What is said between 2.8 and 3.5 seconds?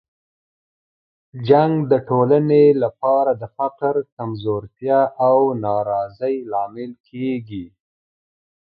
لپاره د